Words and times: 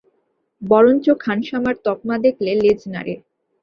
বরঞ্চ 0.61 1.05
খানসামার 1.23 1.75
তকমা 1.85 2.15
দেখলে 2.25 2.51
লেজ 2.63 2.81
নাড়ে। 2.93 3.13